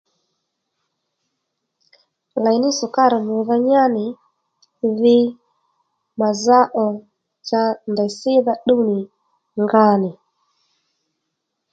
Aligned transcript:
Lèy 2.43 2.57
ní 2.61 2.69
shùkárì 2.77 3.17
mbrdha 3.23 3.55
nyá 3.67 3.83
nì 3.95 4.05
dhi 4.99 5.17
mà 6.19 6.27
zá 6.43 6.59
ò 6.83 6.85
cha 7.47 7.61
ndèy 7.91 8.11
sídha 8.17 8.53
ddúw 8.59 8.81
nì 8.89 8.97
nga 9.63 9.85
nì 10.01 10.09